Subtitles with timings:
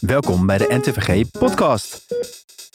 [0.00, 2.04] Welkom bij de NTVG Podcast.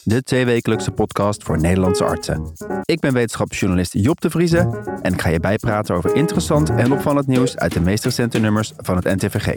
[0.02, 2.52] De tweewekelijkse podcast voor Nederlandse artsen.
[2.84, 7.26] Ik ben wetenschapsjournalist Job de Vrieze en ik ga je bijpraten over interessant en opvallend
[7.26, 9.54] nieuws uit de meest recente nummers van het NTVG.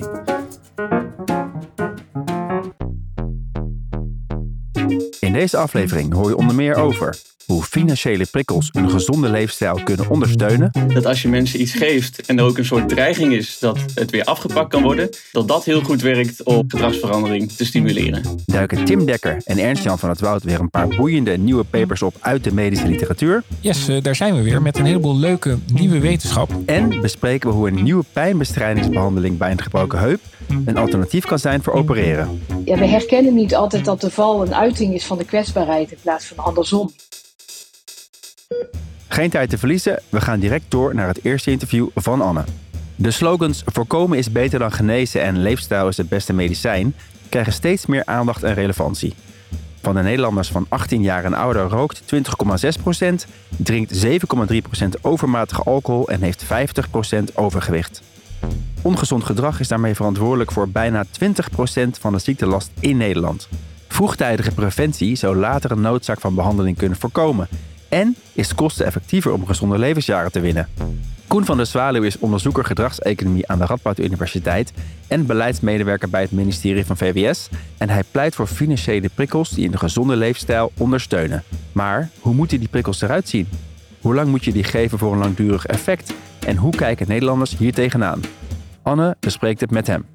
[5.20, 7.18] In deze aflevering hoor je onder meer over
[7.48, 10.72] hoe financiële prikkels een gezonde leefstijl kunnen ondersteunen.
[10.88, 14.12] Dat als je mensen iets geeft en er ook een soort dreiging is dat het
[14.12, 18.22] weer afgepakt kan worden, dat dat heel goed werkt om gedragsverandering te stimuleren.
[18.46, 22.16] Duiken Tim Dekker en Ernst-Jan van het Woud weer een paar boeiende nieuwe papers op
[22.20, 23.44] uit de medische literatuur.
[23.60, 26.50] Yes, eh, daar zijn we weer met een heleboel leuke nieuwe wetenschap.
[26.66, 30.20] En bespreken we hoe een nieuwe pijnbestrijdingsbehandeling bij een gebroken heup
[30.66, 32.42] een alternatief kan zijn voor opereren.
[32.66, 35.98] Ja, we herkennen niet altijd dat de val een uiting is van de kwetsbaarheid in
[36.02, 36.92] plaats van andersom.
[39.08, 42.44] Geen tijd te verliezen, we gaan direct door naar het eerste interview van Anne.
[42.96, 46.96] De slogans voorkomen is beter dan genezen en leefstijl is het beste medicijn
[47.30, 49.14] krijgen steeds meer aandacht en relevantie.
[49.82, 54.12] Van de Nederlanders van 18 jaar en ouder rookt 20,6%, drinkt 7,3%
[55.02, 58.02] overmatige alcohol en heeft 50% overgewicht.
[58.82, 61.10] Ongezond gedrag is daarmee verantwoordelijk voor bijna 20%
[62.00, 63.50] van de ziektelast in Nederland.
[63.88, 67.48] Vroegtijdige preventie zou later een noodzaak van behandeling kunnen voorkomen
[67.90, 70.70] en is kosteneffectiever om gezonde levensjaren te winnen.
[71.28, 74.74] Koen van der Zwaluw is onderzoeker gedragseconomie aan de Radboud Universiteit
[75.08, 77.50] en beleidsmedewerker bij het ministerie van VWS.
[77.78, 81.44] En hij pleit voor financiële prikkels die een gezonde leefstijl ondersteunen.
[81.72, 83.48] Maar hoe moeten die prikkels eruit zien?
[84.02, 86.14] Hoe lang moet je die geven voor een langdurig effect?
[86.46, 88.22] En hoe kijken Nederlanders hier tegenaan?
[88.82, 90.06] Anne bespreekt het met hem.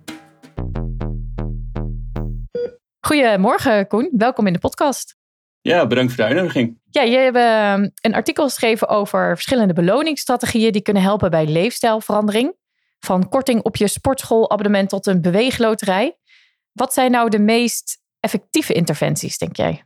[3.01, 5.17] Goedemorgen Koen, welkom in de podcast.
[5.61, 6.81] Ja, bedankt voor de uitnodiging.
[6.93, 12.55] Ja, je hebt ehm, een artikel geschreven over verschillende beloningsstrategieën die kunnen helpen bij leefstijlverandering.
[12.99, 16.17] Van korting op je sportschoolabonnement tot een beweegloterij.
[16.73, 19.83] Wat zijn nou de meest effectieve interventies, denk jij?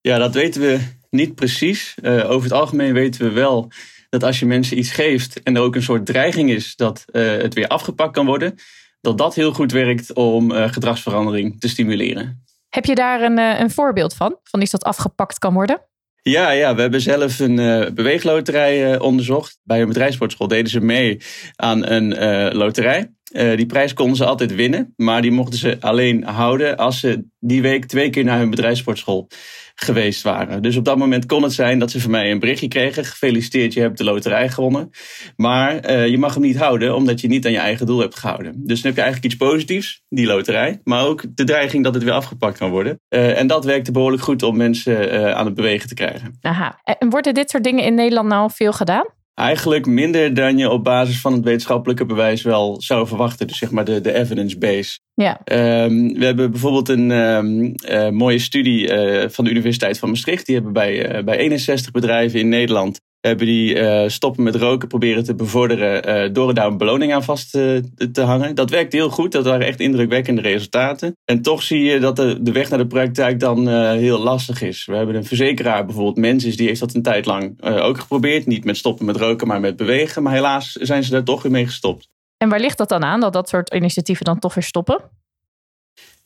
[0.00, 0.80] Ja, dat weten we
[1.10, 1.94] niet precies.
[2.02, 3.70] Uh, over het algemeen weten we wel
[4.08, 7.36] dat als je mensen iets geeft en er ook een soort dreiging is dat uh,
[7.36, 8.54] het weer afgepakt kan worden,
[9.00, 12.44] dat dat heel goed werkt om uh, gedragsverandering te stimuleren.
[12.68, 14.38] Heb je daar een, een voorbeeld van?
[14.42, 15.90] Van iets dat afgepakt kan worden?
[16.22, 19.58] Ja, ja, we hebben zelf een uh, beweegloterij uh, onderzocht.
[19.62, 21.20] Bij een bedrijfssportschool deden ze mee
[21.56, 23.10] aan een uh, loterij.
[23.32, 27.62] Die prijs konden ze altijd winnen, maar die mochten ze alleen houden als ze die
[27.62, 29.28] week twee keer naar hun bedrijfssportschool
[29.74, 30.62] geweest waren.
[30.62, 33.04] Dus op dat moment kon het zijn dat ze van mij een berichtje kregen.
[33.04, 34.90] Gefeliciteerd, je hebt de loterij gewonnen.
[35.36, 38.18] Maar uh, je mag hem niet houden omdat je niet aan je eigen doel hebt
[38.18, 38.52] gehouden.
[38.56, 40.80] Dus dan heb je eigenlijk iets positiefs, die loterij.
[40.84, 43.00] Maar ook de dreiging dat het weer afgepakt kan worden.
[43.08, 46.38] Uh, en dat werkte behoorlijk goed om mensen aan het bewegen te krijgen.
[46.40, 46.80] Aha.
[46.84, 49.06] En worden dit soort dingen in Nederland nou veel gedaan?
[49.34, 53.46] Eigenlijk minder dan je op basis van het wetenschappelijke bewijs wel zou verwachten.
[53.46, 54.98] Dus zeg maar de, de evidence base.
[55.14, 55.40] Ja.
[55.84, 60.46] Um, we hebben bijvoorbeeld een um, uh, mooie studie uh, van de Universiteit van Maastricht.
[60.46, 64.88] Die hebben bij, uh, bij 61 bedrijven in Nederland hebben die uh, stoppen met roken
[64.88, 67.82] proberen te bevorderen uh, door daar een beloning aan vast te,
[68.14, 68.54] hangen.
[68.54, 71.16] Dat werkt heel goed, dat waren echt indrukwekkende resultaten.
[71.24, 74.84] En toch zie je dat de, de weg naar de praktijk dan heel lastig is.
[74.84, 78.46] We hebben een verzekeraar, bijvoorbeeld Mensis, die heeft dat een tijd lang ook geprobeerd.
[78.46, 80.22] Niet met stoppen met roken, maar met bewegen.
[80.22, 82.08] Maar helaas zijn ze daar toch weer mee gestopt.
[82.36, 85.00] En waar ligt dat dan aan, dat dat soort initiatieven dan toch weer stoppen?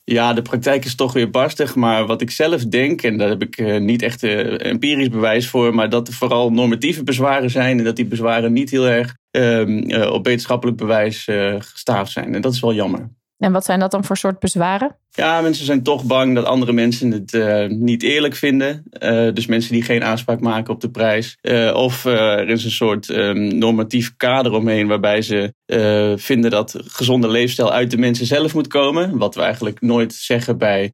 [0.09, 1.75] Ja, de praktijk is toch weer barstig.
[1.75, 5.47] Maar wat ik zelf denk, en daar heb ik uh, niet echt uh, empirisch bewijs
[5.47, 9.15] voor, maar dat er vooral normatieve bezwaren zijn en dat die bezwaren niet heel erg
[9.31, 11.27] uh, op wetenschappelijk bewijs
[11.59, 12.35] gestaafd zijn.
[12.35, 13.09] En dat is wel jammer.
[13.37, 14.95] En wat zijn dat dan voor soort bezwaren?
[15.17, 18.83] Ja, mensen zijn toch bang dat andere mensen het uh, niet eerlijk vinden.
[19.03, 21.37] Uh, dus mensen die geen aanspraak maken op de prijs.
[21.41, 25.55] Uh, of er is een soort um, normatief kader omheen waarbij ze
[26.15, 29.17] vinden dat gezonde leefstijl uit de mensen zelf moet komen.
[29.17, 30.93] Wat we eigenlijk nooit zeggen bij,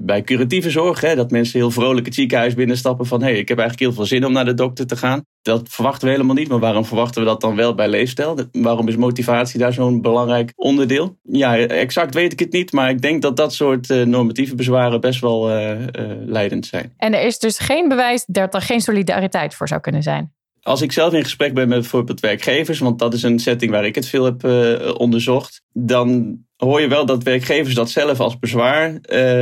[0.00, 1.00] bij curatieve zorg.
[1.00, 1.14] Hè?
[1.14, 3.22] Dat mensen heel vrolijk het ziekenhuis binnenstappen van...
[3.22, 5.24] hé, hey, ik heb eigenlijk heel veel zin om naar de dokter te gaan.
[5.42, 8.38] Dat verwachten we helemaal niet, maar waarom verwachten we dat dan wel bij leefstijl?
[8.52, 11.18] Waarom is motivatie daar zo'n belangrijk onderdeel?
[11.22, 15.00] Ja, exact weet ik het niet, maar ik denk dat dat soort uh, normatieve bezwaren
[15.00, 15.86] best wel uh, uh,
[16.24, 16.92] leidend zijn.
[16.96, 20.32] En er is dus geen bewijs dat er geen solidariteit voor zou kunnen zijn?
[20.62, 23.84] Als ik zelf in gesprek ben met bijvoorbeeld werkgevers, want dat is een setting waar
[23.84, 24.44] ik het veel heb
[24.98, 28.98] onderzocht, dan hoor je wel dat werkgevers dat zelf als bezwaar uh,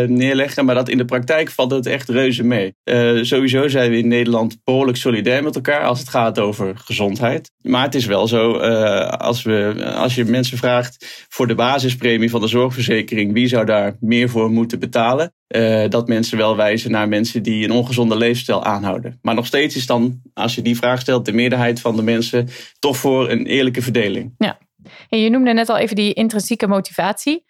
[0.09, 2.75] neerleggen, maar dat in de praktijk valt het echt reuze mee.
[2.85, 7.51] Uh, sowieso zijn we in Nederland behoorlijk solidair met elkaar als het gaat over gezondheid.
[7.63, 12.31] Maar het is wel zo, uh, als, we, als je mensen vraagt voor de basispremie
[12.31, 15.33] van de zorgverzekering, wie zou daar meer voor moeten betalen?
[15.89, 19.19] dat mensen wel wijzen naar mensen die een ongezonde leefstijl aanhouden.
[19.23, 22.49] Maar nog steeds is dan, als je die vraag stelt, de meerderheid van de mensen
[22.79, 24.35] toch voor een eerlijke verdeling.
[24.39, 24.59] Ja.
[25.09, 27.45] Je noemde net al even die intrinsieke motivatie.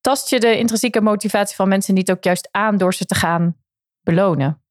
[0.00, 3.56] Tast je de intrinsieke motivatie van mensen niet ook juist aan door ze te gaan
[4.00, 4.62] belonen?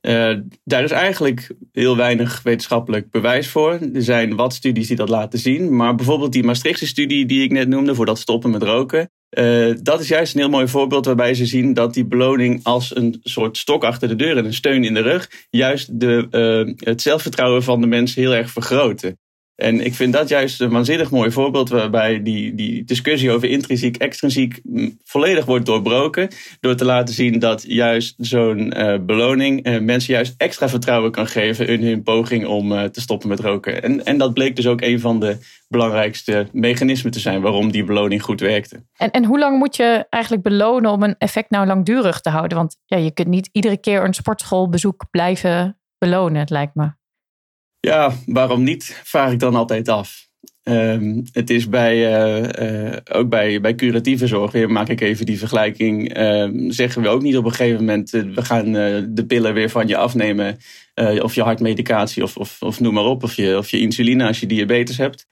[0.00, 3.72] Uh, daar is eigenlijk heel weinig wetenschappelijk bewijs voor.
[3.72, 5.76] Er zijn wat studies die dat laten zien.
[5.76, 9.10] Maar bijvoorbeeld die Maastrichtse studie die ik net noemde voor dat stoppen met roken.
[9.38, 12.96] Uh, dat is juist een heel mooi voorbeeld waarbij ze zien dat die beloning als
[12.96, 16.88] een soort stok achter de deur en een steun in de rug juist de, uh,
[16.88, 19.18] het zelfvertrouwen van de mensen heel erg vergroten.
[19.60, 23.96] En ik vind dat juist een waanzinnig mooi voorbeeld waarbij die, die discussie over intrinsiek,
[23.96, 24.60] extrinsiek
[25.04, 26.28] volledig wordt doorbroken.
[26.60, 31.26] Door te laten zien dat juist zo'n uh, beloning uh, mensen juist extra vertrouwen kan
[31.26, 33.82] geven in hun poging om uh, te stoppen met roken.
[33.82, 35.36] En, en dat bleek dus ook een van de
[35.68, 38.84] belangrijkste mechanismen te zijn waarom die beloning goed werkte.
[38.96, 42.58] En, en hoe lang moet je eigenlijk belonen om een effect nou langdurig te houden?
[42.58, 46.98] Want ja, je kunt niet iedere keer een sportschoolbezoek blijven belonen, het lijkt me.
[47.80, 50.28] Ja, waarom niet, vraag ik dan altijd af.
[50.62, 55.26] Um, het is bij, uh, uh, ook bij, bij curatieve zorg, weer maak ik even
[55.26, 59.02] die vergelijking, uh, zeggen we ook niet op een gegeven moment, eh, we gaan eh,
[59.08, 60.58] de pillen weer van je afnemen,
[60.94, 64.26] eh, of je hartmedicatie, of, of, of noem maar op, of je, of je insuline
[64.26, 65.26] als je diabetes hebt.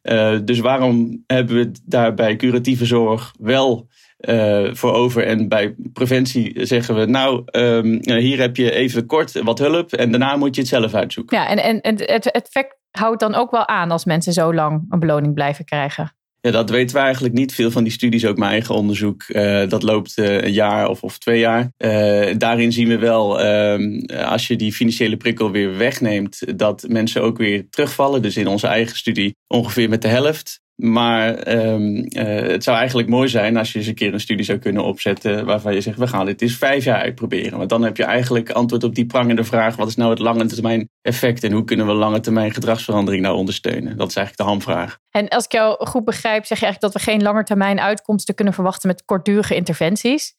[0.44, 5.26] dus waarom hebben we daar bij curatieve zorg wel uh, voor over.
[5.26, 10.10] En bij preventie zeggen we, nou, um, hier heb je even kort wat hulp en
[10.10, 11.38] daarna moet je het zelf uitzoeken.
[11.38, 14.86] Ja, en, en, en het effect houdt dan ook wel aan als mensen zo lang
[14.88, 16.12] een beloning blijven krijgen.
[16.40, 17.54] Ja, dat weten we eigenlijk niet.
[17.54, 21.02] Veel van die studies, ook mijn eigen onderzoek, uh, dat loopt uh, een jaar of,
[21.02, 21.72] of twee jaar.
[21.78, 27.22] Uh, daarin zien we wel, ehm, als je die financiële prikkel weer wegneemt, dat mensen
[27.22, 28.22] ook weer terugvallen.
[28.22, 30.60] Dus in onze eigen studie ongeveer met de helft.
[30.82, 34.44] Maar um, uh, het zou eigenlijk mooi zijn als je eens een keer een studie
[34.44, 37.58] zou kunnen opzetten waarvan je zegt, we gaan dit eens vijf jaar uitproberen.
[37.58, 40.46] Want dan heb je eigenlijk antwoord op die prangende vraag, wat is nou het lange
[40.46, 43.96] termijn effect en hoe kunnen we lange termijn gedragsverandering nou ondersteunen?
[43.96, 44.98] Dat is eigenlijk de hamvraag.
[45.10, 48.54] En als ik jou goed begrijp, zeg je eigenlijk dat we geen langetermijn uitkomsten kunnen
[48.54, 50.34] verwachten met kortdurige interventies.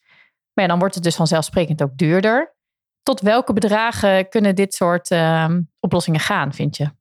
[0.54, 2.56] Maar dan wordt het dus vanzelfsprekend ook duurder.
[3.04, 6.98] Tot welke bedragen kunnen dit soort uh, oplossingen gaan, vind je?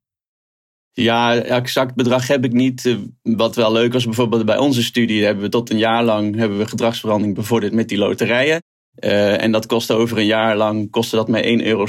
[0.91, 2.85] Ja, exact bedrag heb ik niet.
[2.85, 6.35] Eh, wat wel leuk was, bijvoorbeeld bij onze studie hebben we tot een jaar lang
[6.35, 8.61] hebben we gedragsverandering bevorderd met die loterijen.
[9.03, 11.85] Uh, en dat kostte over een jaar lang kostte dat maar 1,70 euro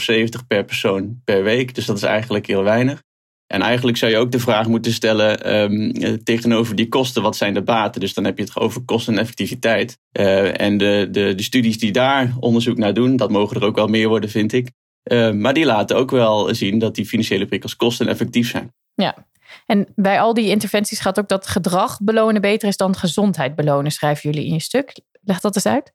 [0.46, 1.74] per persoon per week.
[1.74, 3.02] Dus dat is eigenlijk heel weinig.
[3.46, 7.54] En eigenlijk zou je ook de vraag moeten stellen um, tegenover die kosten, wat zijn
[7.54, 8.00] de baten?
[8.00, 9.98] Dus dan heb je het over kosten en effectiviteit.
[10.18, 13.76] Uh, en de, de, de studies die daar onderzoek naar doen, dat mogen er ook
[13.76, 14.70] wel meer worden, vind ik.
[15.12, 18.72] Uh, maar die laten ook wel zien dat die financiële prikkels kosten en effectief zijn.
[18.94, 19.26] Ja,
[19.66, 23.90] en bij al die interventies gaat ook dat gedrag belonen beter is dan gezondheid belonen,
[23.90, 25.00] schrijven jullie in je stuk.
[25.22, 25.92] Leg dat eens uit.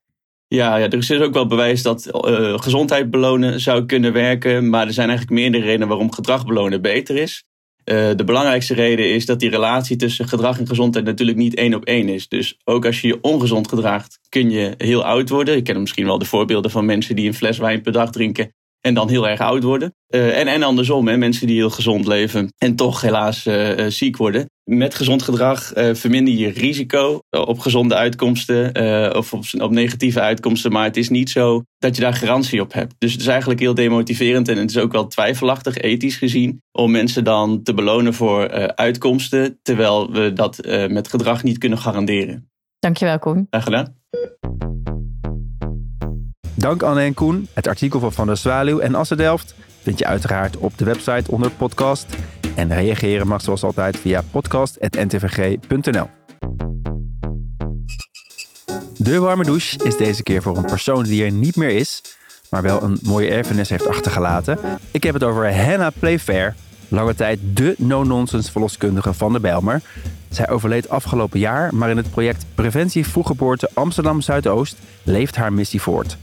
[0.47, 4.69] Ja, ja, er is dus ook wel bewijs dat uh, gezondheid belonen zou kunnen werken.
[4.69, 7.43] Maar er zijn eigenlijk meerdere redenen waarom gedrag belonen beter is.
[7.85, 11.73] Uh, de belangrijkste reden is dat die relatie tussen gedrag en gezondheid natuurlijk niet één
[11.73, 12.27] op één is.
[12.27, 15.55] Dus ook als je je ongezond gedraagt, kun je heel oud worden.
[15.55, 18.51] Ik ken misschien wel de voorbeelden van mensen die een fles wijn per dag drinken
[18.85, 19.95] en dan heel erg oud worden.
[20.09, 23.85] Uh, en, en andersom, hè, mensen die heel gezond leven en toch helaas uh, uh,
[23.87, 24.49] ziek worden.
[24.63, 28.71] Met gezond gedrag verminder je risico op gezonde uitkomsten
[29.15, 30.71] of op, op, negatieve uitkomsten.
[30.71, 32.95] Maar het is niet zo dat je daar garantie op hebt.
[32.97, 36.91] Dus het is eigenlijk heel demotiverend en het is ook wel twijfelachtig, ethisch gezien, om
[36.91, 40.59] mensen dan te belonen voor uitkomsten, terwijl we dat
[40.89, 42.49] met gedrag niet kunnen garanderen.
[42.79, 43.47] Dankjewel, Koen.
[43.49, 43.95] Graag gedaan.
[46.57, 47.47] Dank Anne en Koen.
[47.53, 51.31] Het artikel van Van der Zwaluw en Assen Delft vind je uiteraard op de website
[51.31, 52.05] onder podcast.
[52.55, 56.09] En reageren mag zoals altijd via podcast.ntvg.nl.
[58.97, 62.01] De warme douche is deze keer voor een persoon die er niet meer is,
[62.49, 64.59] maar wel een mooie erfenis heeft achtergelaten.
[64.91, 66.55] Ik heb het over Hannah Playfair,
[66.87, 69.81] lange tijd de no-nonsense verloskundige van de Bijlmer.
[70.29, 75.81] Zij overleed afgelopen jaar, maar in het project Preventie Vroeggeboorte Amsterdam Zuidoost leeft haar missie
[75.81, 76.17] voort.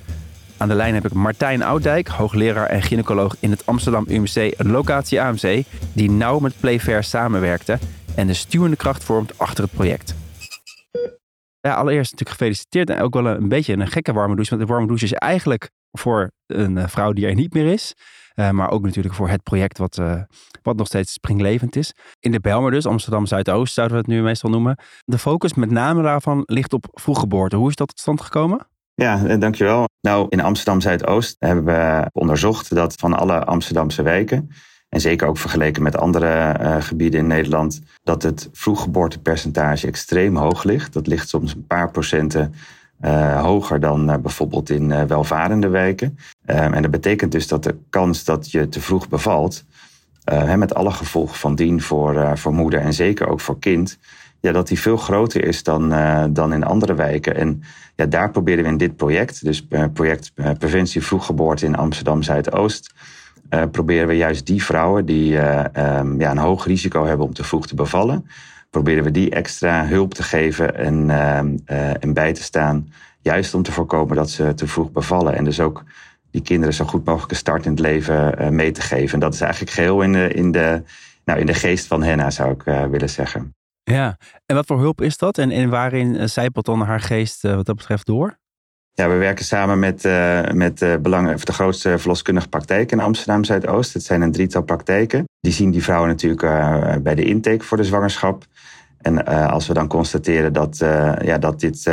[0.63, 5.21] Aan de lijn heb ik Martijn Oudijk, hoogleraar en gynaecoloog in het Amsterdam UMC locatie
[5.21, 7.79] AMC, die nauw met Playfair samenwerkte
[8.17, 10.15] en de stuwende kracht vormt achter het project.
[11.61, 14.73] Ja, allereerst natuurlijk gefeliciteerd en ook wel een, beetje een gekke warme douche, want de
[14.73, 17.95] warme douche is eigenlijk voor een uh, vrouw die er niet meer is.
[18.35, 20.23] Uh, maar ook natuurlijk voor het project wat, uh,
[20.63, 21.95] wat nog steeds springlevend is.
[22.21, 24.79] In de Belmer dus, Amsterdam Zuidoost zouden we het nu meestal noemen.
[25.05, 27.57] De focus met name daarvan ligt op vroeggeboorte.
[27.57, 28.67] Hoe is dat tot stand gekomen?
[29.03, 29.89] Ja, dankjewel.
[30.01, 34.51] Nou, in Amsterdam Zuidoost hebben we onderzocht dat van alle Amsterdamse wijken,
[34.89, 40.65] en zeker ook vergeleken met andere uh, gebieden in Nederland, dat het vroeggeboortepercentage extreem hoog
[40.65, 40.93] ligt.
[40.93, 42.55] Dat ligt soms een paar procenten
[43.01, 46.19] uh, hoger dan bijvoorbeeld in welvarende wijken.
[46.45, 49.65] Ehm, en dat betekent dus dat de kans dat je te vroeg bevalt,
[50.57, 53.99] met alle gevolgen van dien voor, voor moeder en zeker ook voor kind,
[54.43, 57.37] ja, dat die veel groter is dan, uh, dan in andere wijken.
[57.37, 57.63] En
[57.97, 62.23] ja, daar proberen we in dit project, dus uh, project uh, Preventie Vroeggeboorte in Amsterdam
[62.23, 62.95] Zuidoost,
[63.71, 67.67] proberen we juist die vrouwen die um, ja, een hoog risico hebben om te vroeg
[67.67, 68.27] te bevallen,
[68.71, 71.57] proberen we die extra hulp te geven en, ehm,
[72.01, 72.89] en bij te staan,
[73.21, 75.35] juist om te voorkomen dat ze te vroeg bevallen.
[75.35, 75.85] En dus ook
[76.31, 79.15] die kinderen zo goed mogelijk een start in het leven mee te geven.
[79.15, 80.83] En dat is eigenlijk geheel in de, in de,
[81.25, 83.55] nou, in de geest van Henna, zou ik willen zeggen.
[83.83, 85.39] Ja, en wat voor hulp is dat?
[85.39, 88.41] En, en waarin zijpelt dan haar geest wat dat betreft door?
[88.95, 93.45] Ja, we werken samen met, uh, met uh, belang, de grootste verloskundige praktijk in Amsterdam
[93.45, 93.93] Zuidoost.
[93.93, 95.25] Het zijn een drietal praktijken.
[95.41, 96.41] Die zien die vrouwen natuurlijk
[97.03, 98.45] bij de intake voor de zwangerschap.
[99.01, 100.77] En als we dan constateren dat,
[101.23, 101.91] ja, dat dit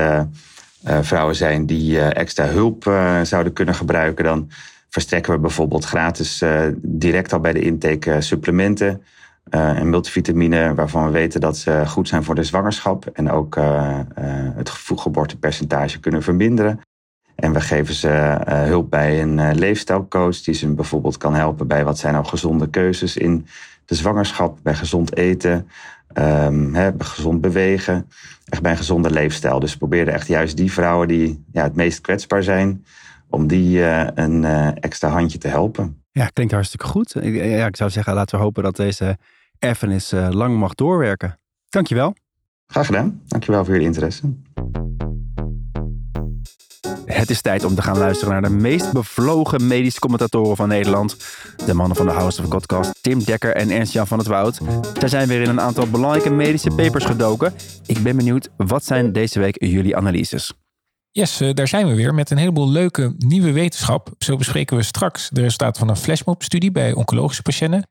[0.84, 2.84] vrouwen zijn die extra hulp
[3.24, 4.52] zouden kunnen gebruiken, dan
[4.90, 6.44] verstrekken we bijvoorbeeld gratis
[6.82, 9.04] direct al bij de intake supplementen.
[9.52, 13.56] Uh, en multivitamine waarvan we weten dat ze goed zijn voor de zwangerschap en ook
[13.56, 14.00] uh, uh,
[14.56, 16.80] het vroeggeboortepercentage kunnen verminderen.
[17.36, 21.98] En we geven ze hulp bij een leefstijlcoach die ze bijvoorbeeld kan helpen bij wat
[21.98, 23.48] zijn nou gezonde keuzes in
[23.86, 25.70] de zwangerschap, bij gezond eten,
[26.14, 28.10] um, hè, gezond bewegen,
[28.46, 29.60] echt bij een gezonde leefstijl.
[29.60, 32.86] Dus we proberen echt juist die vrouwen die ja, het meest kwetsbaar zijn,
[33.30, 33.82] om die
[34.16, 36.04] een extra handje te helpen.
[36.12, 37.16] Ja, klinkt hartstikke goed.
[37.22, 39.18] Ja, ik zou zeggen, laten we hopen dat deze
[39.60, 41.40] erfenis uh, lang mag doorwerken.
[41.70, 42.16] Dankjewel.
[42.68, 43.22] Graag gedaan.
[43.28, 44.34] Dankjewel voor jullie interesse.
[47.06, 51.18] Het is tijd om te gaan luisteren naar de meest bevlogen medische commentatoren van Nederland.
[51.66, 54.60] De mannen van de House of Podcast, Tim Dekker en Ernst-Jan van het Woud.
[55.00, 57.54] Zij zijn weer in een aantal belangrijke medische papers gedoken.
[57.86, 60.54] Ik ben benieuwd, wat zijn deze week jullie analyses?
[61.12, 64.10] Yes, uh, daar zijn we weer met een heleboel leuke nieuwe wetenschap.
[64.18, 67.88] Zo bespreken we straks de resultaten van een flashmob-studie bij oncologische patiënten.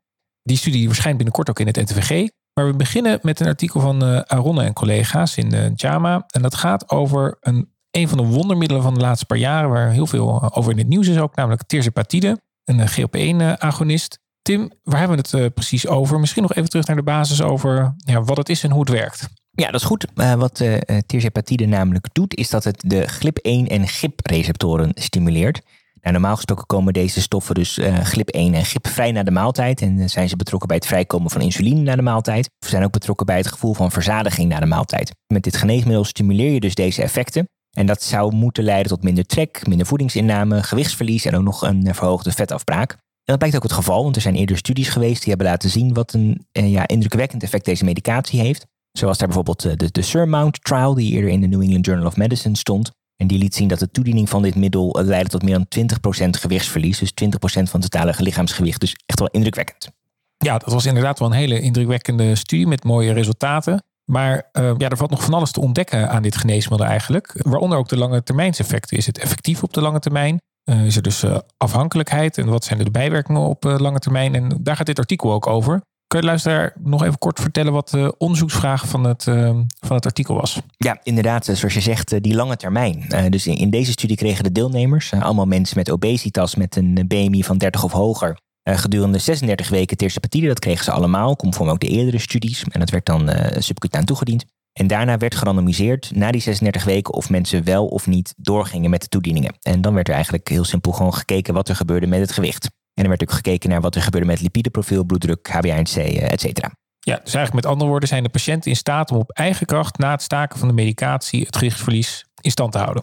[0.48, 2.28] Die studie verschijnt binnenkort ook in het NTVG.
[2.54, 6.24] Maar we beginnen met een artikel van uh, Aronne en collega's in uh, JAMA.
[6.26, 7.68] En dat gaat over een,
[8.08, 10.88] van de wondermiddelen van de laatste paar jaren, waar heel veel eh, over in het
[10.88, 14.18] nieuws is ook, namelijk tirzepatide, een GLP-1-agonist.
[14.42, 16.20] Tim, waar hebben we het precies over?
[16.20, 18.88] Misschien nog even terug naar de basis over ja, wat het is en hoe het
[18.88, 19.28] werkt.
[19.50, 20.06] Ja, dat is goed.
[20.14, 25.60] Wat uh, tirzepatide namelijk doet, is dat het de GLP-1 en GIP-receptoren stimuleert.
[26.00, 29.80] Nou, normaal gesproken komen deze stoffen dus uh, GLP-1 en GIP vrij na de maaltijd.
[29.80, 32.50] En zijn ze betrokken bij het vrijkomen van insuline na de maaltijd.
[32.64, 35.14] Of zijn ook betrokken bij het gevoel van verzadiging na de maaltijd.
[35.26, 37.48] Met dit geneesmiddel stimuleer je dus deze effecten.
[37.76, 41.94] En dat zou moeten leiden tot minder trek, minder voedingsinname, gewichtsverlies en ook nog een
[41.94, 42.90] verhoogde vetafbraak.
[42.92, 42.98] En
[43.34, 45.94] dat blijkt ook het geval, want er zijn eerder studies geweest die hebben laten zien
[45.94, 48.66] wat een eh, ja, indrukwekkend effect deze medicatie heeft.
[48.92, 52.06] Zoals daar bijvoorbeeld eh, de, de Surmount Trial, die eerder in de New England Journal
[52.06, 52.90] of Medicine stond.
[53.18, 55.88] En die liet zien dat de toediening van dit middel eh, leidde tot meer dan
[56.26, 56.98] 20% gewichtsverlies.
[56.98, 58.80] Dus 20% van het totale lichaamsgewicht.
[58.80, 59.90] Dus echt wel indrukwekkend.
[60.36, 63.82] Ja, dat was inderdaad wel een hele indrukwekkende studie met mooie resultaten.
[64.04, 67.32] Maar uh, ja, er valt nog van alles te ontdekken aan dit geneesmiddel eigenlijk.
[67.34, 68.96] Waaronder ook de lange termijnseffecten.
[68.96, 70.40] Is het effectief op de lange termijn?
[70.64, 71.24] Uh, is er dus
[71.56, 72.38] afhankelijkheid?
[72.38, 74.34] En wat zijn de bijwerkingen op lange termijn?
[74.34, 75.80] En daar gaat dit artikel ook over.
[76.08, 79.50] Kun je luisteraar nog even kort vertellen wat de onderzoeksvraag van het, uh,
[79.80, 80.60] van het artikel was?
[80.76, 83.04] Ja, inderdaad, zoals je zegt, die lange termijn.
[83.28, 87.44] Dus in, in, deze studie kregen de deelnemers, allemaal mensen met obesitas met een BMI
[87.44, 90.46] van 30 of hoger, gedurende 36 weken tersepatide.
[90.46, 92.64] Dat kregen ze allemaal, conform ook de eerdere studies.
[92.70, 94.44] En dat werd dan subcutaan toegediend.
[94.72, 99.00] En daarna werd gerandomiseerd na die 36 weken of mensen wel of niet doorgingen met
[99.00, 99.56] de toedieningen.
[99.62, 102.68] En dan werd er eigenlijk heel simpel gewoon gekeken wat er gebeurde met het gewicht.
[102.98, 106.40] En er werd ook gekeken naar wat er gebeurde met lipideprofiel, bloeddruk, HbA1c, eh, et
[106.40, 106.72] cetera.
[106.98, 109.98] Ja, dus eigenlijk met andere woorden zijn de patiënten in staat om op eigen kracht
[109.98, 113.02] na het staken van de medicatie het gewichtsverlies in stand te houden.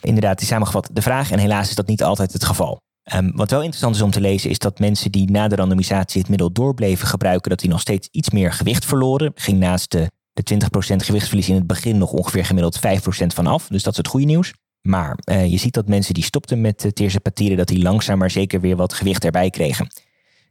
[0.00, 1.30] Inderdaad, die samengevat de vraag.
[1.30, 2.80] En helaas is dat niet altijd het geval.
[3.14, 6.20] Um, wat wel interessant is om te lezen, is dat mensen die na de randomisatie
[6.20, 9.32] het middel doorbleven gebruiken, dat die nog steeds iets meer gewicht verloren.
[9.34, 12.80] Ging naast de, de 20% gewichtsverlies in het begin nog ongeveer gemiddeld 5%
[13.26, 13.66] vanaf.
[13.68, 14.52] Dus dat is het goede nieuws.
[14.82, 18.60] Maar uh, je ziet dat mensen die stopten met uh, dat die langzaam maar zeker
[18.60, 19.86] weer wat gewicht erbij kregen.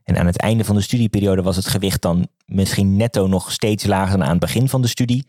[0.03, 3.85] En aan het einde van de studieperiode was het gewicht dan misschien netto nog steeds
[3.85, 5.25] lager dan aan het begin van de studie.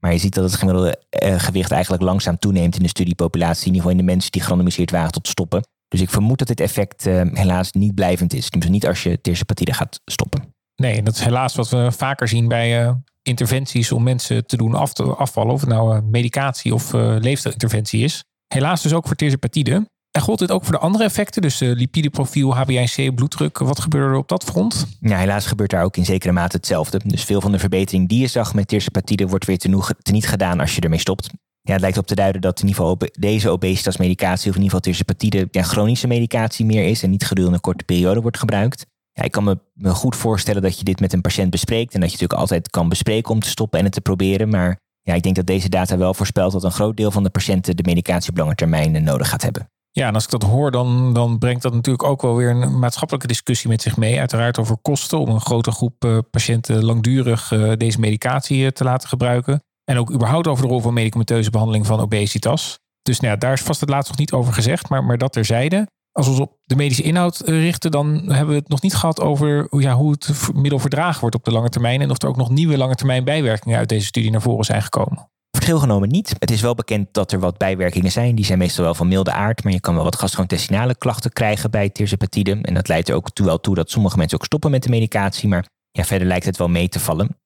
[0.00, 3.74] Maar je ziet dat het gemiddelde uh, gewicht eigenlijk langzaam toeneemt in de studiepopulatie, in
[3.74, 5.66] ieder geval in de mensen die gerandomiseerd waren tot stoppen.
[5.88, 8.50] Dus ik vermoed dat dit effect helaas niet blijvend is.
[8.50, 10.54] Dus niet als je tirzepatide gaat stoppen.
[10.76, 14.92] Nee, dat is helaas wat we vaker zien bij interventies om mensen te doen af
[14.92, 15.52] te, afvallen.
[15.52, 18.24] Of het nou medicatie of leefstijlinterventie is.
[18.46, 19.88] Helaas dus ook voor tirzepatide.
[20.10, 23.58] En gold dit ook voor de andere effecten, dus uh, lipideprofiel, HbA1c, bloeddruk.
[23.58, 24.86] Wat gebeurde er op dat front?
[25.00, 27.00] Ja, helaas gebeurt daar ook in zekere mate hetzelfde.
[27.04, 29.58] Dus veel van de verbetering die je zag met tirzepatide wordt weer
[30.02, 31.30] teniet gedaan als je ermee stopt.
[31.60, 34.80] Ja, het lijkt op te duiden dat in ieder deze obesitasmedicatie, of in ieder geval
[34.80, 38.86] tirzepatide, ja, chronische medicatie meer is en niet gedurende een korte periode wordt gebruikt.
[39.12, 41.94] Ja, ik kan me, me goed voorstellen dat je dit met een patiënt bespreekt.
[41.94, 44.48] En dat je natuurlijk altijd kan bespreken om te stoppen en het te proberen.
[44.48, 47.30] Maar ja, ik denk dat deze data wel voorspelt dat een groot deel van de
[47.30, 49.70] patiënten de medicatie op lange termijn nodig gaat hebben.
[49.90, 52.78] Ja, en als ik dat hoor, dan, dan brengt dat natuurlijk ook wel weer een
[52.78, 54.18] maatschappelijke discussie met zich mee.
[54.18, 59.08] Uiteraard over kosten om een grote groep uh, patiënten langdurig uh, deze medicatie te laten
[59.08, 59.62] gebruiken.
[59.84, 62.78] En ook überhaupt over de rol van medicamenteuze behandeling van obesitas.
[63.02, 65.32] Dus nou ja, daar is vast het laatst nog niet over gezegd, maar, maar dat
[65.32, 65.86] terzijde.
[66.16, 69.20] Als we ons op de medische inhoud richten, dan hebben we het nog niet gehad
[69.20, 72.00] over ja, hoe het middel verdragen wordt op de lange termijn.
[72.00, 74.82] En of er ook nog nieuwe lange termijn bijwerkingen uit deze studie naar voren zijn
[74.82, 75.30] gekomen.
[75.50, 76.34] Verschil genomen niet.
[76.38, 78.34] Het is wel bekend dat er wat bijwerkingen zijn.
[78.34, 79.64] Die zijn meestal wel van milde aard.
[79.64, 82.58] Maar je kan wel wat gastrointestinale klachten krijgen bij tirzepatide.
[82.62, 84.88] En dat leidt er ook toe, wel toe dat sommige mensen ook stoppen met de
[84.88, 85.48] medicatie.
[85.48, 87.38] Maar ja, verder lijkt het wel mee te vallen.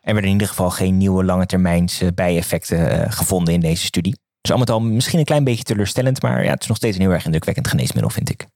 [0.00, 4.16] Er werden in ieder geval geen nieuwe lange termijnse bijeffecten uh, gevonden in deze studie.
[4.42, 6.22] Dus al met al misschien een klein beetje teleurstellend.
[6.22, 8.46] Maar ja, het is nog steeds een heel erg indrukwekkend geneesmiddel, vind ik.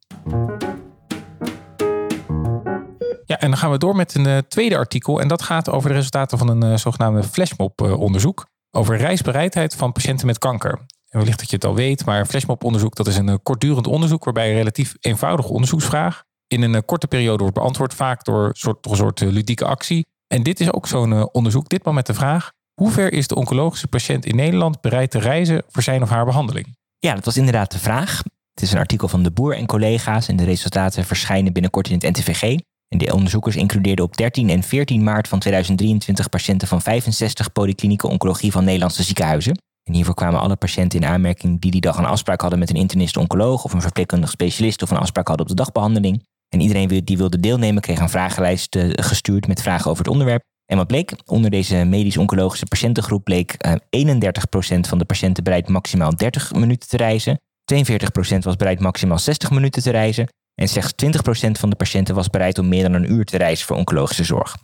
[3.25, 5.21] Ja, en dan gaan we door met een uh, tweede artikel.
[5.21, 10.26] En dat gaat over de resultaten van een uh, zogenaamde flashmob-onderzoek over reisbereidheid van patiënten
[10.26, 10.78] met kanker.
[11.09, 14.25] En wellicht dat je het al weet, maar flashmob-onderzoek dat is een eh, kortdurend onderzoek
[14.25, 18.87] waarbij een relatief eenvoudige onderzoeksvraag in een eh, korte periode wordt beantwoord, vaak door soort,
[18.87, 20.07] een soort eh, ludieke actie.
[20.26, 23.88] En dit is ook zo'n onderzoek, ditmaal met de vraag: hoe ver is de oncologische
[23.88, 26.76] patiënt in Nederland bereid te reizen voor zijn of haar behandeling?
[26.99, 28.23] Ja, dat was inderdaad de vraag.
[28.54, 31.95] Het is een artikel van De Boer en collega's en de resultaten verschijnen binnenkort in
[31.95, 32.59] het NTVG.
[32.88, 38.09] En de onderzoekers includeerden op 13 en 14 maart van 2023 patiënten van 65 polyklinieke
[38.09, 39.59] oncologie van Nederlandse ziekenhuizen.
[39.83, 42.76] En hiervoor kwamen alle patiënten in aanmerking die die dag een afspraak hadden met een
[42.76, 46.25] internist-oncoloog of een verpleegkundig specialist of een afspraak hadden op de dagbehandeling.
[46.49, 50.42] En iedereen die wilde deelnemen kreeg een vragenlijst eh, gestuurd met vragen over het onderwerp.
[50.67, 51.13] En wat bleek?
[51.25, 53.59] Onder deze medisch-oncologische patiëntengroep bleek 31%
[53.91, 57.41] eh, van de patiënten bereid maximaal 30 minuten te reizen.
[57.75, 60.29] 42% was bereid maximaal 60 minuten te reizen.
[60.55, 63.67] En slechts 20% van de patiënten was bereid om meer dan een uur te reizen
[63.67, 64.57] voor oncologische zorg.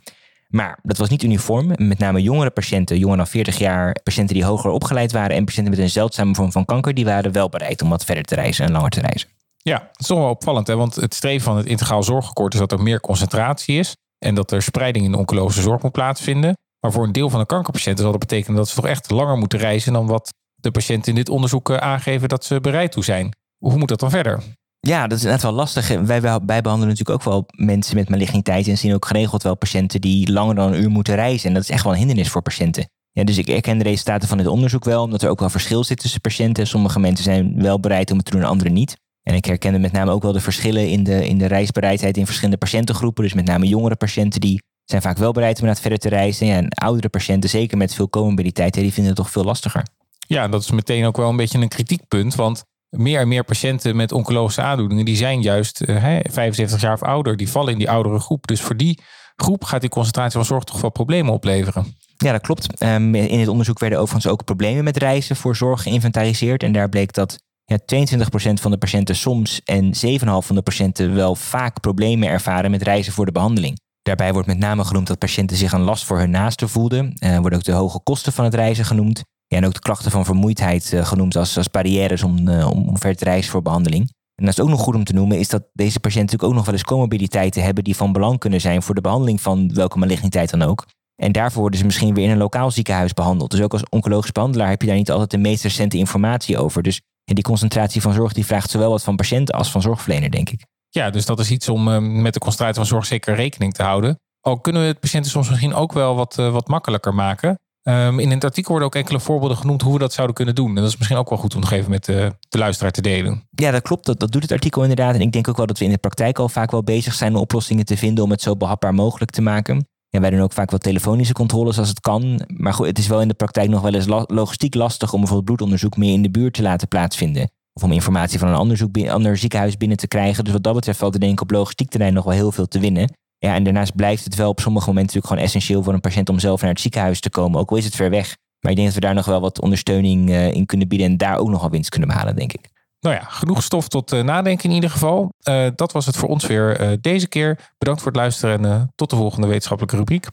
[0.47, 1.71] Maar dat was niet uniform.
[1.75, 5.71] Met name jongere patiënten, jonger dan 40 jaar, patiënten die hoger opgeleid waren en patiënten
[5.71, 8.65] met een zeldzame vorm van kanker, die waren wel bereid om wat verder te reizen
[8.65, 9.29] en langer te reizen.
[9.57, 10.75] Ja, dat is toch wel opvallend, hè?
[10.75, 14.51] want het streven van het integraal zorgakkoord is dat er meer concentratie is en dat
[14.51, 16.57] er spreiding in de oncologische zorg moet plaatsvinden.
[16.79, 19.37] Maar voor een deel van de kankerpatiënten zal dat betekenen dat ze toch echt langer
[19.37, 23.03] moeten reizen dan wat de patiënten in dit onderzoek eh, aangeven dat ze bereid toe
[23.03, 23.35] zijn.
[23.57, 24.43] Hoe moet dat dan verder?
[24.79, 25.87] Ja, dat is net wel lastig.
[25.87, 30.01] Wij, wij behandelen natuurlijk ook wel mensen met maligniteit en zien ook geregeld wel patiënten
[30.01, 31.47] die langer dan een uur moeten reizen.
[31.47, 32.85] En dat is echt wel een hindernis voor patiënten.
[33.11, 35.83] Ja, dus ik herken de resultaten van dit onderzoek wel, omdat er ook wel verschil
[35.83, 36.67] zit tussen patiënten.
[36.67, 38.97] Sommige mensen zijn wel bereid om het te doen, anderen niet.
[39.23, 42.25] En ik herkende met name ook wel de verschillen in de, in de reisbereidheid in
[42.25, 43.23] verschillende patiëntengroepen.
[43.23, 46.09] Dus met name jongere patiënten die zijn vaak wel bereid om naar het verder te
[46.09, 46.45] reizen.
[46.45, 49.83] Ja, en oudere patiënten, zeker met veel comorbiditeit, die vinden het toch veel lastiger.
[50.27, 52.35] Ja, dat is meteen ook wel een beetje een kritiekpunt.
[52.35, 57.03] Want meer en meer patiënten met oncologische aandoeningen, die zijn juist uh, 75 jaar of
[57.03, 57.37] ouder.
[57.37, 58.47] Die vallen in die oudere groep.
[58.47, 58.99] Dus voor die
[59.35, 61.95] groep gaat die concentratie van zorg toch wel problemen opleveren.
[62.17, 62.83] Ja, dat klopt.
[62.83, 66.63] Um, in het onderzoek werden overigens ook problemen met reizen voor zorg geïnventariseerd.
[66.63, 67.41] En daar bleek dat
[67.85, 72.71] ja, 22% van de patiënten soms en 7,5% van de patiënten wel vaak problemen ervaren
[72.71, 73.81] met reizen voor de behandeling.
[74.01, 77.13] Daarbij wordt met name genoemd dat patiënten zich een last voor hun naasten voelden.
[77.19, 80.25] Uh, worden ook de hoge kosten van het reizen genoemd en ook de klachten van
[80.25, 84.11] vermoeidheid uh, genoemd als, als barrières om, uh, om ver te reizen voor behandeling.
[84.35, 86.55] En dat is ook nog goed om te noemen, is dat deze patiënten natuurlijk ook
[86.55, 89.97] nog wel eens comorbiditeiten hebben die van belang kunnen zijn voor de behandeling van welke
[89.97, 90.85] maligniteit dan ook.
[91.15, 93.51] En daarvoor worden ze misschien weer in een lokaal ziekenhuis behandeld.
[93.51, 96.83] Dus ook als oncologisch behandelaar heb je daar niet altijd de meest recente informatie over.
[96.83, 100.31] Dus en die concentratie van zorg die vraagt zowel wat van patiënt als van zorgverlener,
[100.31, 100.65] denk ik.
[100.89, 103.83] Ja, dus dat is iets om uh, met de concentratie van zorg zeker rekening te
[103.83, 104.19] houden.
[104.41, 107.57] Al kunnen we het patiënten soms misschien ook wel wat, wat makkelijker maken.
[107.83, 110.69] Um, in het artikel worden ook enkele voorbeelden genoemd hoe we dat zouden kunnen doen.
[110.69, 113.01] En dat is misschien ook wel goed om nog even met de, de luisteraar te
[113.01, 113.47] delen.
[113.49, 114.05] Ja, dat klopt.
[114.05, 115.15] Dat, dat doet het artikel inderdaad.
[115.15, 117.35] En ik denk ook wel dat we in de praktijk al vaak wel bezig zijn
[117.35, 119.87] om oplossingen te vinden om het zo behapbaar mogelijk te maken.
[120.13, 122.41] Ja, wij doen ook vaak wel telefonische controles als het kan.
[122.47, 125.45] Maar goed, het is wel in de praktijk nog wel eens logistiek lastig om bijvoorbeeld
[125.45, 127.51] bloedonderzoek meer in de buurt te laten plaatsvinden.
[127.73, 130.43] Of om informatie van een ander, ander ziekenhuis binnen te krijgen.
[130.43, 132.67] Dus wat dat betreft valt er denk ik op logistiek terrein nog wel heel veel
[132.67, 133.13] te winnen.
[133.37, 136.29] Ja, en daarnaast blijft het wel op sommige momenten natuurlijk gewoon essentieel voor een patiënt
[136.29, 137.59] om zelf naar het ziekenhuis te komen.
[137.59, 138.37] Ook al is het ver weg.
[138.59, 141.17] Maar ik denk dat we daar nog wel wat ondersteuning uh, in kunnen bieden en
[141.17, 142.69] daar ook nog wel winst kunnen behalen, denk ik.
[143.03, 145.33] Nou ja, genoeg stof tot uh, nadenken in ieder geval.
[145.43, 147.59] Uh, dat was het voor ons weer deze keer.
[147.77, 150.27] Bedankt voor het luisteren en tot de volgende wetenschappelijke rubriek.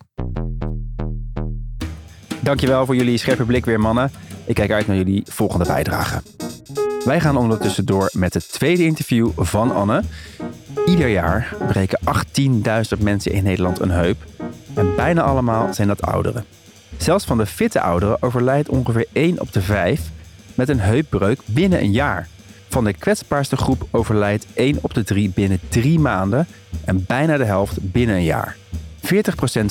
[2.41, 4.11] Dankjewel voor jullie scherpe blik weer, mannen.
[4.45, 6.23] Ik kijk uit naar jullie volgende bijdrage.
[7.05, 10.03] Wij gaan ondertussen door met het tweede interview van Anne.
[10.87, 11.99] Ieder jaar breken
[12.97, 14.25] 18.000 mensen in Nederland een heup.
[14.75, 16.45] En bijna allemaal zijn dat ouderen.
[16.97, 20.11] Zelfs van de fitte ouderen overlijdt ongeveer 1 op de 5
[20.55, 22.29] met een heupbreuk binnen een jaar.
[22.71, 26.47] Van de kwetsbaarste groep overlijdt 1 op de 3 binnen 3 maanden
[26.85, 28.57] en bijna de helft binnen een jaar.
[29.01, 29.11] 40%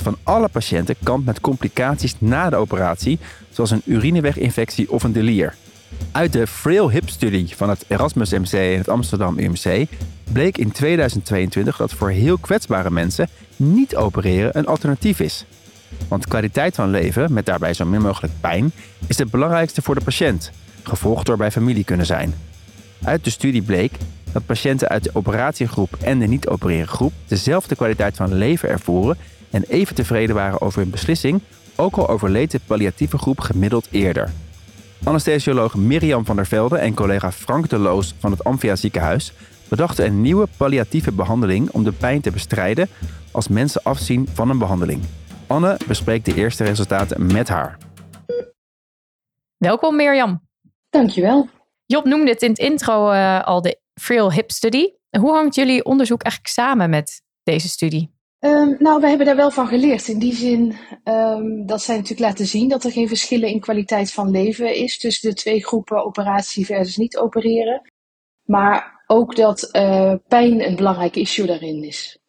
[0.04, 5.56] van alle patiënten kampt met complicaties na de operatie, zoals een urineweginfectie of een delier.
[6.12, 9.88] Uit de Frail Hip Study van het Erasmus MC en het Amsterdam UMC
[10.32, 15.46] bleek in 2022 dat voor heel kwetsbare mensen niet opereren een alternatief is.
[16.08, 18.72] Want kwaliteit van leven, met daarbij zo min mogelijk pijn,
[19.08, 20.52] is het belangrijkste voor de patiënt,
[20.84, 22.34] gevolgd door bij familie kunnen zijn.
[23.04, 23.92] Uit de studie bleek
[24.34, 29.18] dat patiënten uit de operatiegroep en de niet-opereren groep dezelfde kwaliteit van leven ervoeren
[29.50, 31.42] en even tevreden waren over hun beslissing,
[31.76, 34.32] ook al overleed de palliatieve groep gemiddeld eerder.
[35.04, 39.34] Anesthesioloog Mirjam van der Velde en collega Frank de Loos van het Amphia ziekenhuis
[39.68, 42.88] bedachten een nieuwe palliatieve behandeling om de pijn te bestrijden
[43.32, 45.04] als mensen afzien van een behandeling.
[45.48, 47.78] Anne bespreekt de eerste resultaten met haar.
[49.58, 50.42] Welkom Mirjam.
[50.90, 51.50] Dankjewel.
[51.91, 54.93] Job noemde het in het intro uh, al de Frail Hip Study.
[55.19, 58.13] Hoe hangt jullie onderzoek eigenlijk samen met deze studie?
[58.39, 60.08] Um, nou, we hebben daar wel van geleerd.
[60.08, 64.12] In die zin um, dat zij natuurlijk laten zien dat er geen verschillen in kwaliteit
[64.12, 67.82] van leven is tussen de twee groepen operatie versus niet opereren.
[68.43, 72.19] Maar ook dat uh, pijn een belangrijk issue daarin is.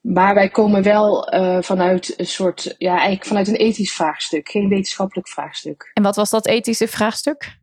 [0.00, 4.68] Maar wij komen wel uh, vanuit een soort, ja, eigenlijk vanuit een ethisch vraagstuk, geen
[4.68, 5.90] wetenschappelijk vraagstuk.
[5.94, 7.58] En wat was dat ethische vraagstuk?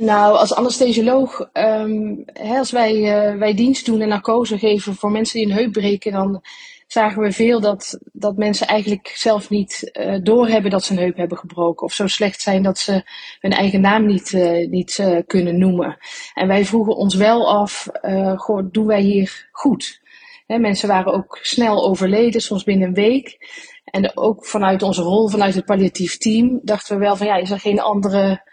[0.00, 5.10] Nou, als anesthesioloog, um, hè, als wij, uh, wij dienst doen en narcose geven voor
[5.10, 6.42] mensen die een heup breken, dan
[6.86, 11.16] zagen we veel dat, dat mensen eigenlijk zelf niet uh, doorhebben dat ze een heup
[11.16, 11.86] hebben gebroken.
[11.86, 13.02] Of zo slecht zijn dat ze
[13.40, 15.96] hun eigen naam niet, uh, niet kunnen noemen.
[16.34, 17.88] En wij vroegen ons wel af,
[18.36, 20.00] goh, doen wij hier goed?
[20.46, 23.38] Hè, mensen waren ook snel overleden, soms binnen een week.
[23.84, 27.50] En ook vanuit onze rol, vanuit het palliatief team, dachten we wel van ja, is
[27.50, 28.48] er geen andere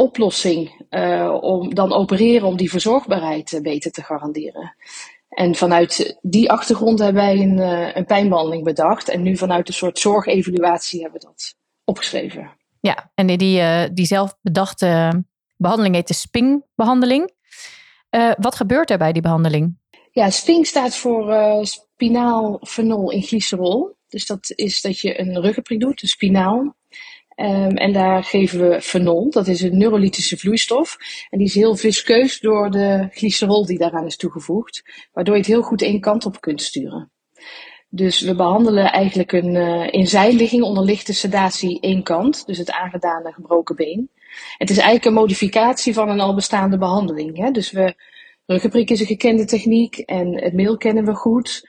[0.00, 0.86] oplossing
[1.40, 4.74] om dan opereren om die verzorgbaarheid beter te garanderen?
[5.30, 9.08] En vanuit die achtergrond hebben wij een, uh, een pijnbehandeling bedacht.
[9.08, 12.50] En nu vanuit een soort zorgevaluatie hebben we dat opgeschreven.
[12.80, 15.22] Ja, en die, uh, die zelf bedachte
[15.56, 17.30] behandeling heet de SPING-behandeling.
[18.10, 19.78] Uh, wat gebeurt er bij die behandeling?
[20.12, 21.34] Ja, SPING staat voor
[21.66, 23.96] spinaal fenol in glycerol.
[24.08, 26.76] Dus dat is dat je een ruggenprik doet, een spinaal.
[27.42, 30.96] Um, en daar geven we fenol, dat is een neurolytische vloeistof.
[31.30, 35.50] En die is heel viskeus door de glycerol die daaraan is toegevoegd, waardoor je het
[35.50, 37.10] heel goed één kant op kunt sturen.
[37.88, 42.70] Dus we behandelen eigenlijk een uh, in zijligging onder lichte sedatie één kant, dus het
[42.70, 44.10] aangedane gebroken been.
[44.56, 47.36] Het is eigenlijk een modificatie van een al bestaande behandeling.
[47.36, 47.50] Hè?
[47.50, 47.94] Dus we,
[48.46, 51.68] ruggenprik is een gekende techniek en het meel kennen we goed.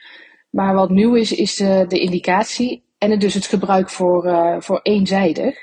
[0.50, 4.56] Maar wat nieuw is, is de, de indicatie en het dus het gebruik voor, uh,
[4.58, 5.56] voor eenzijdig.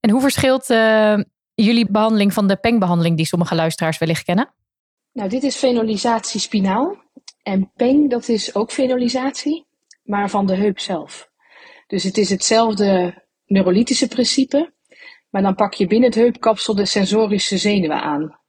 [0.00, 1.18] En hoe verschilt uh,
[1.54, 4.54] jullie behandeling van de PENG-behandeling die sommige luisteraars wellicht kennen?
[5.12, 6.96] Nou, dit is venolisatie spinaal.
[7.42, 9.66] En PENG, dat is ook venolisatie,
[10.02, 11.30] maar van de heup zelf.
[11.86, 14.72] Dus het is hetzelfde neurolytische principe,
[15.30, 18.40] maar dan pak je binnen het heupkapsel de sensorische zenuwen aan.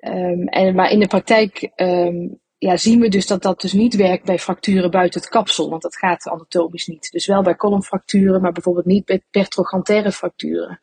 [0.00, 3.94] Um, en, maar in de praktijk um, ja, zien we dus dat dat dus niet
[3.94, 7.10] werkt bij fracturen buiten het kapsel, want dat gaat anatomisch niet.
[7.10, 10.80] Dus wel bij kolomfracturen, maar bijvoorbeeld niet bij pertrochantaire fracturen.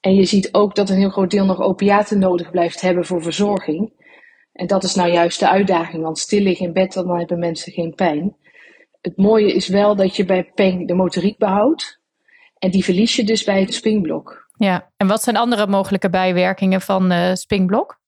[0.00, 3.22] En je ziet ook dat een heel groot deel nog opiaten nodig blijft hebben voor
[3.22, 3.92] verzorging.
[4.52, 7.72] En dat is nou juist de uitdaging, want stil liggen in bed, dan hebben mensen
[7.72, 8.36] geen pijn.
[9.00, 12.00] Het mooie is wel dat je bij PENG de motoriek behoudt.
[12.58, 14.50] En die verlies je dus bij het springblok.
[14.56, 18.00] Ja, en wat zijn andere mogelijke bijwerkingen van uh, springblok?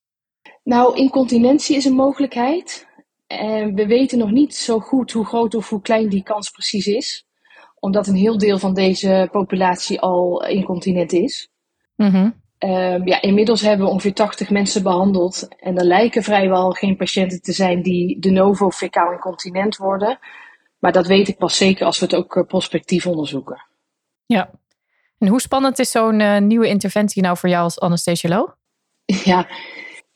[0.63, 2.86] Nou, incontinentie is een mogelijkheid.
[3.27, 6.87] En we weten nog niet zo goed hoe groot of hoe klein die kans precies
[6.87, 7.25] is.
[7.79, 11.49] Omdat een heel deel van deze populatie al incontinent is.
[11.95, 12.45] Mm-hmm.
[12.59, 15.47] Um, ja, inmiddels hebben we ongeveer 80 mensen behandeld.
[15.59, 20.19] En er lijken vrijwel geen patiënten te zijn die de novo fecaal incontinent worden.
[20.79, 23.65] Maar dat weet ik pas zeker als we het ook prospectief onderzoeken.
[24.25, 24.49] Ja.
[25.17, 28.57] En hoe spannend is zo'n uh, nieuwe interventie nou voor jou als anesthesioloog?
[29.05, 29.47] Ja,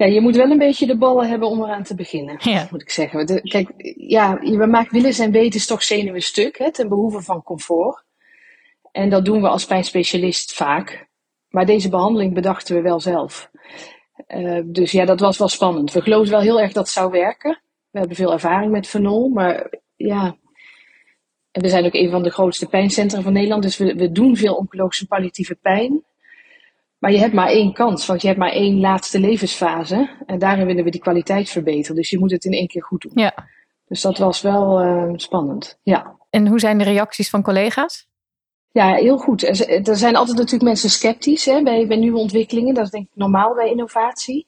[0.06, 2.68] ja, je moet wel een beetje de ballen hebben om eraan te beginnen, ja.
[2.72, 3.26] moet ik zeggen.
[3.26, 7.44] De, kijk, ja, we maken willen zijn weten toch zenuwen stuk, hè, ten behoeve van
[7.44, 8.04] comfort.
[8.92, 11.10] En dat doen we als pijnspecialist vaak.
[11.50, 13.52] Maar deze behandeling bedachten we wel zelf.
[14.28, 15.92] Uh, dus ja, dat was wel spannend.
[15.92, 17.62] We geloofden wel heel erg dat het zou werken.
[17.90, 20.38] We hebben veel ervaring met fenol, maar ja.
[21.52, 24.36] En we zijn ook een van de grootste pijncentra van Nederland, dus we, we doen
[24.36, 26.04] veel oncologische palliatieve pijn.
[27.02, 30.10] Maar je hebt maar één kans, want je hebt maar één laatste levensfase.
[30.26, 31.96] En daarin willen we die kwaliteit verbeteren.
[31.96, 33.12] Dus je moet het in één keer goed doen.
[33.16, 33.34] Ja.
[33.88, 35.80] Dus dat was wel uh, spannend.
[35.84, 36.16] Ja.
[36.30, 38.08] En hoe zijn de reacties van collega's?
[38.72, 39.44] Ja, heel goed.
[39.44, 42.74] Er, er zijn altijd natuurlijk mensen sceptisch hè, bij, bij nieuwe ontwikkelingen.
[42.74, 44.48] Dat is denk ik normaal bij innovatie.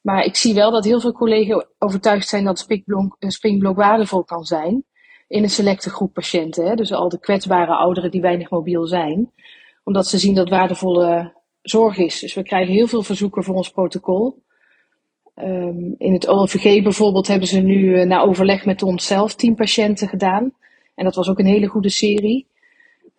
[0.00, 4.44] Maar ik zie wel dat heel veel collega's overtuigd zijn dat springblok, springblok waardevol kan
[4.44, 4.84] zijn
[5.28, 6.66] in een selecte groep patiënten.
[6.66, 6.74] Hè?
[6.74, 9.32] Dus al de kwetsbare ouderen die weinig mobiel zijn.
[9.84, 12.18] Omdat ze zien dat waardevolle zorg is.
[12.18, 14.42] Dus we krijgen heel veel verzoeken voor ons protocol.
[15.34, 19.54] Ehm, in het OLVG bijvoorbeeld hebben ze nu uh, na overleg met ons zelf tien
[19.54, 20.52] patiënten gedaan.
[20.94, 22.46] En dat was ook een hele goede serie.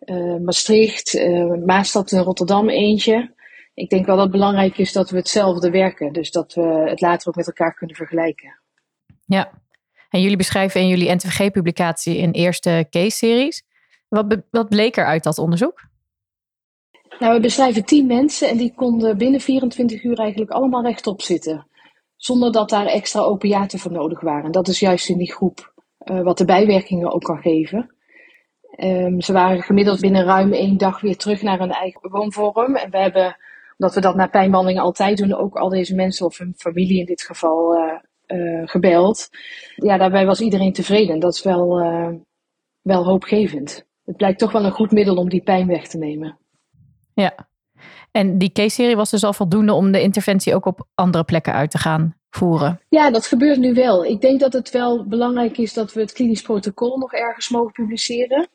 [0.04, 3.34] Uh, Maastricht, uh, Maastad en Rotterdam eentje.
[3.74, 6.12] Ik denk wel dat het belangrijk is dat we hetzelfde werken.
[6.12, 8.58] Dus dat we het later ook met elkaar kunnen vergelijken.
[9.24, 9.52] Ja,
[10.10, 13.62] en jullie beschrijven in jullie NTVG-publicatie een eerste case-series.
[14.08, 15.85] Wat, wat bleek er uit dat onderzoek?
[17.18, 21.66] Nou, we beschrijven tien mensen en die konden binnen 24 uur eigenlijk allemaal rechtop zitten.
[22.16, 24.52] Zonder dat daar extra opiaten voor nodig waren.
[24.52, 25.72] Dat is juist in die groep
[26.04, 27.94] uh, wat de bijwerkingen ook kan geven.
[28.76, 32.76] Um, ze waren gemiddeld binnen ruim één dag weer terug naar hun eigen woonvorm.
[32.76, 33.36] En we hebben,
[33.76, 37.06] omdat we dat na pijnbehandelingen altijd doen, ook al deze mensen of hun familie in
[37.06, 37.92] dit geval uh,
[38.26, 39.28] uh, gebeld.
[39.76, 41.18] Ja, daarbij was iedereen tevreden.
[41.18, 41.76] Dat is wel,
[42.82, 43.86] wel hoopgevend.
[44.04, 46.38] Het blijkt toch wel een goed middel om die pijn weg te nemen.
[47.16, 47.34] Ja,
[48.10, 51.70] en die case-serie was dus al voldoende om de interventie ook op andere plekken uit
[51.70, 52.80] te gaan voeren.
[52.88, 54.04] Ja, dat gebeurt nu wel.
[54.04, 57.72] Ik denk dat het wel belangrijk is dat we het klinisch protocol nog ergens mogen
[57.72, 58.48] publiceren.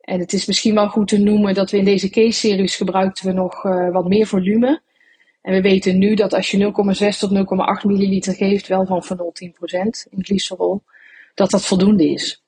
[0.00, 3.32] En het is misschien wel goed te noemen dat we in deze case-series gebruikten we
[3.32, 4.82] nog uh, wat meer volume.
[5.42, 6.72] En we weten nu dat als je
[7.12, 7.30] 0,6 tot
[7.80, 9.24] 0,8 milliliter geeft, wel van van 0,10%
[10.10, 10.82] in glycerol,
[11.34, 12.45] dat dat voldoende is.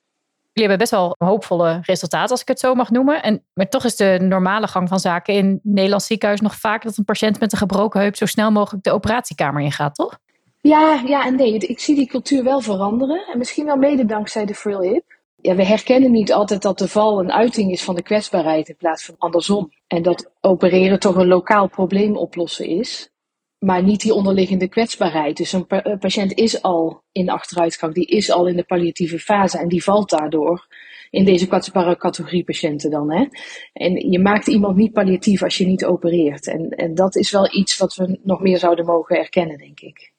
[0.59, 3.23] Jullie hebben best wel hoopvolle resultaten, als ik het zo mag noemen.
[3.23, 6.97] En, maar toch is de normale gang van zaken in Nederlands ziekenhuis nog vaak dat
[6.97, 10.19] een patiënt met een gebroken heup zo snel mogelijk de operatiekamer ingaat, toch?
[10.61, 11.57] Ja, ja en nee.
[11.57, 13.27] Ik zie die cultuur wel veranderen.
[13.31, 15.17] En misschien wel mede dankzij de Frill Hip.
[15.41, 18.75] Ja, we herkennen niet altijd dat de val een uiting is van de kwetsbaarheid in
[18.77, 19.71] plaats van andersom.
[19.87, 23.11] En dat opereren toch een lokaal probleem oplossen is
[23.59, 25.37] maar niet die onderliggende kwetsbaarheid.
[25.37, 25.67] Dus een
[25.99, 30.09] patiënt is al in achteruitgang, die is al in de palliatieve fase en die valt
[30.09, 30.67] daardoor
[31.09, 33.11] in deze kwetsbare categorie patiënten dan.
[33.11, 33.25] Hè?
[33.73, 36.47] En je maakt iemand niet palliatief als je niet opereert.
[36.47, 40.13] En, en dat is wel iets wat we nog meer zouden mogen erkennen, denk ik.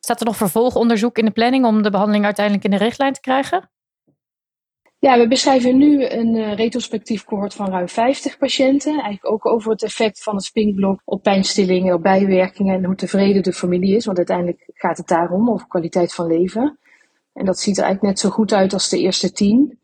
[0.00, 3.20] Staat er nog vervolgonderzoek in de planning om de behandeling uiteindelijk in de richtlijn te
[3.20, 3.70] krijgen?
[4.98, 8.92] Ja, we beschrijven nu een uh, retrospectief cohort van ruim 50 patiënten.
[8.92, 13.42] Eigenlijk ook over het effect van het spinkblok op pijnstillingen, op bijwerkingen en hoe tevreden
[13.42, 14.04] de familie is.
[14.04, 16.78] Want uiteindelijk gaat het daarom, over kwaliteit van leven.
[17.32, 19.78] En dat ziet er eigenlijk net zo goed uit als de eerste tien.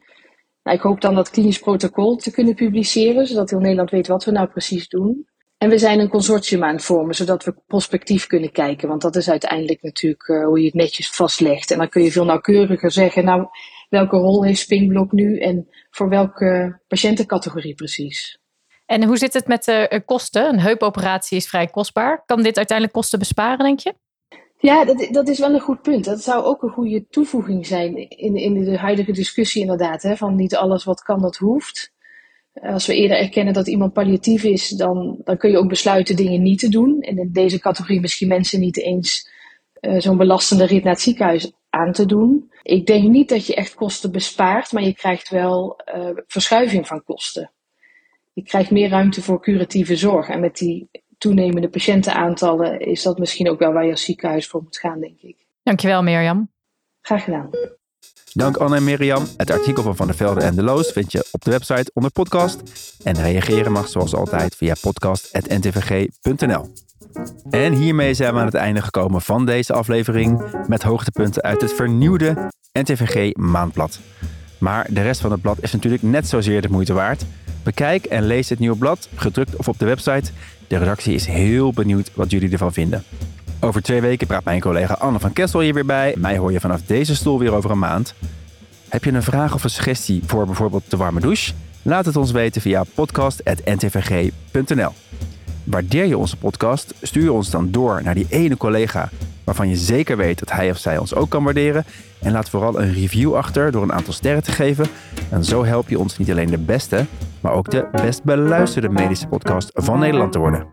[0.63, 4.25] Nou, ik hoop dan dat klinisch protocol te kunnen publiceren, zodat heel Nederland weet wat
[4.25, 5.27] we nou precies doen.
[5.59, 8.89] En we zijn een consortium aan het vormen, zodat we prospectief kunnen kijken.
[8.89, 11.71] Want dat is uiteindelijk natuurlijk uh, hoe je het netjes vastlegt.
[11.71, 13.47] En dan kun je veel nauwkeuriger zeggen, nou,
[13.93, 18.39] welke rol heeft Spingblock nu en voor welke patiëntencategorie precies.
[18.87, 20.49] En hoe zit het met de kosten?
[20.49, 22.23] Een heupoperatie is vrij kostbaar.
[22.27, 23.95] Kan dit uiteindelijk kosten besparen, denk je?
[24.59, 26.05] Ja, dat, dat is wel een goed punt.
[26.05, 30.03] Dat zou ook een goede toevoeging zijn in, in de huidige discussie inderdaad.
[30.03, 31.93] Hè, van niet alles wat kan, dat hoeft.
[32.53, 36.43] Als we eerder erkennen dat iemand palliatief is, dan, dan kun je ook besluiten dingen
[36.43, 37.01] niet te doen.
[37.01, 39.31] En in deze categorie misschien mensen niet eens
[39.81, 42.51] uh, zo'n belastende rit naar het ziekenhuis aan te doen.
[42.63, 47.05] Ik denk niet dat je echt kosten bespaart, maar je krijgt wel uh, verschuiving van
[47.05, 47.51] kosten.
[48.33, 50.29] Je krijgt meer ruimte voor curatieve zorg.
[50.29, 54.63] En met die toenemende patiëntenaantallen is dat misschien ook wel waar je als ziekenhuis voor
[54.63, 55.37] moet gaan, denk ik.
[55.63, 56.51] Dankjewel, Mirjam.
[57.01, 57.51] Graag gedaan.
[58.33, 59.27] Dank Anne en Mirjam.
[59.37, 62.11] Het artikel van Van der Velde en De Loos vind je op de website onder
[62.11, 62.63] podcast.
[63.05, 66.73] En reageren mag zoals altijd via podcast.ntvg.nl.
[67.51, 71.73] En hiermee zijn we aan het einde gekomen van deze aflevering met hoogtepunten uit het
[71.73, 74.01] vernieuwde NTVG Maandblad.
[74.59, 77.25] Maar de rest van het blad is natuurlijk net zozeer de moeite waard.
[77.63, 80.31] Bekijk en lees het nieuwe blad, gedrukt of op de website.
[80.69, 83.05] De redactie is heel benieuwd wat jullie ervan vinden.
[83.61, 86.15] Over twee weken praat mijn collega Anne van Kessel hier weer bij.
[86.19, 88.15] Mij hoor je vanaf deze stoel weer over een maand.
[88.89, 91.53] Heb je een vraag of een suggestie voor bijvoorbeeld de warme douche?
[91.83, 94.93] Laat het ons weten via podcast.ntvg.nl.
[95.65, 96.95] Waardeer je onze podcast?
[97.03, 99.09] Stuur ons dan door naar die ene collega
[99.45, 101.85] waarvan je zeker weet dat hij of zij ons ook kan waarderen.
[102.21, 104.87] En laat vooral een review achter door een aantal sterren te geven.
[105.31, 107.07] En zo help je ons niet alleen de beste,
[107.41, 110.67] maar ook de best beluisterde medische podcast van Nederland te worden.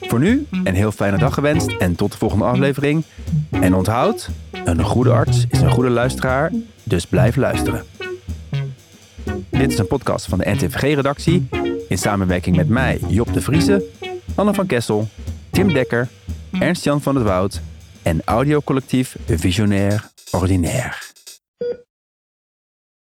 [0.00, 3.04] Voor nu een heel fijne dag gewenst en tot de volgende aflevering.
[3.50, 4.30] En onthoud,
[4.64, 6.52] een goede arts is een goede luisteraar,
[6.82, 7.84] dus blijf luisteren.
[9.50, 11.48] Dit is een podcast van de NTVG-redactie
[11.88, 13.84] in samenwerking met mij, Job de Vriese,
[14.34, 15.08] Anne van Kessel,
[15.50, 16.08] Tim Dekker,
[16.60, 17.60] Ernst-Jan van het Woud
[18.02, 21.07] en audiocollectief Visionair Ordinaire.